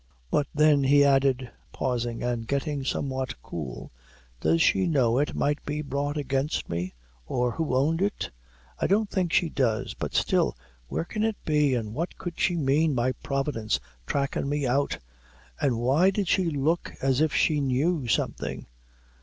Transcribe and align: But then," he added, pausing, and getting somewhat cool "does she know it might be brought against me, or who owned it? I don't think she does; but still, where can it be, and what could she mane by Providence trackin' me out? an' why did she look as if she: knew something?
But 0.31 0.47
then," 0.51 0.83
he 0.85 1.05
added, 1.05 1.51
pausing, 1.73 2.23
and 2.23 2.47
getting 2.47 2.83
somewhat 2.83 3.39
cool 3.43 3.91
"does 4.39 4.59
she 4.59 4.87
know 4.87 5.19
it 5.19 5.35
might 5.35 5.63
be 5.63 5.83
brought 5.83 6.17
against 6.17 6.67
me, 6.67 6.95
or 7.27 7.51
who 7.51 7.75
owned 7.75 8.01
it? 8.01 8.31
I 8.79 8.87
don't 8.87 9.11
think 9.11 9.31
she 9.31 9.47
does; 9.47 9.93
but 9.93 10.15
still, 10.15 10.57
where 10.87 11.05
can 11.05 11.21
it 11.23 11.37
be, 11.45 11.75
and 11.75 11.93
what 11.93 12.17
could 12.17 12.39
she 12.39 12.55
mane 12.55 12.95
by 12.95 13.11
Providence 13.11 13.79
trackin' 14.07 14.49
me 14.49 14.65
out? 14.65 14.97
an' 15.61 15.77
why 15.77 16.09
did 16.09 16.27
she 16.27 16.45
look 16.45 16.93
as 17.03 17.21
if 17.21 17.31
she: 17.31 17.61
knew 17.61 18.07
something? 18.07 18.65